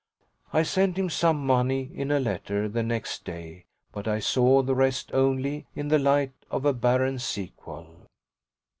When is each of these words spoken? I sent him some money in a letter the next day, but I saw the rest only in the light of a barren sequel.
I 0.51 0.63
sent 0.63 0.97
him 0.97 1.11
some 1.11 1.45
money 1.45 1.91
in 1.93 2.09
a 2.09 2.19
letter 2.19 2.67
the 2.67 2.81
next 2.81 3.23
day, 3.23 3.65
but 3.91 4.07
I 4.07 4.17
saw 4.17 4.63
the 4.63 4.73
rest 4.73 5.11
only 5.13 5.67
in 5.75 5.89
the 5.89 5.99
light 5.99 6.33
of 6.49 6.65
a 6.65 6.73
barren 6.73 7.19
sequel. 7.19 8.07